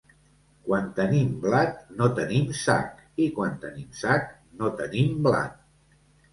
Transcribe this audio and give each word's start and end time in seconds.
Quan 0.69 0.87
tenim 0.99 1.29
blat 1.43 1.83
no 1.99 2.09
tenim 2.21 2.49
sac 2.63 2.97
i 3.27 3.29
quan 3.37 3.55
tenim 3.69 3.95
sac, 4.03 4.29
no 4.61 4.75
tenim 4.83 5.17
blat. 5.31 5.65